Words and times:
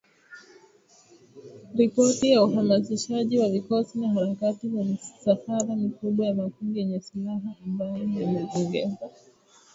ripoti 1.75 2.29
ya 2.31 2.43
uhamasishaji 2.43 3.39
wa 3.39 3.49
vikosi 3.49 3.99
na 3.99 4.09
harakati 4.09 4.69
za 4.69 4.83
misafara 4.83 5.75
mikubwa 5.75 6.25
ya 6.25 6.33
makundi 6.33 6.79
yenye 6.79 6.99
silaha 6.99 7.55
ambayo 7.65 7.97
yameongeza 7.97 8.97